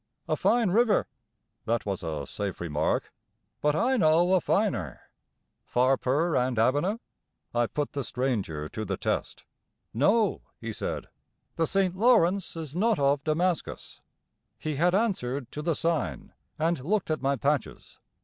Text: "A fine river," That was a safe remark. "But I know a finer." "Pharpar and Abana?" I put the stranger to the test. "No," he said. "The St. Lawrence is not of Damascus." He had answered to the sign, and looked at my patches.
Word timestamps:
"A 0.27 0.35
fine 0.35 0.71
river," 0.71 1.05
That 1.65 1.85
was 1.85 2.01
a 2.01 2.25
safe 2.25 2.59
remark. 2.59 3.13
"But 3.61 3.75
I 3.75 3.97
know 3.97 4.33
a 4.33 4.41
finer." 4.41 4.99
"Pharpar 5.63 6.35
and 6.35 6.57
Abana?" 6.57 6.99
I 7.53 7.67
put 7.67 7.91
the 7.93 8.03
stranger 8.03 8.67
to 8.67 8.83
the 8.83 8.97
test. 8.97 9.45
"No," 9.93 10.41
he 10.59 10.73
said. 10.73 11.05
"The 11.53 11.67
St. 11.67 11.95
Lawrence 11.95 12.55
is 12.55 12.75
not 12.75 12.97
of 12.97 13.23
Damascus." 13.23 14.01
He 14.57 14.77
had 14.77 14.95
answered 14.95 15.51
to 15.51 15.61
the 15.61 15.75
sign, 15.75 16.33
and 16.57 16.83
looked 16.83 17.11
at 17.11 17.21
my 17.21 17.35
patches. 17.35 17.99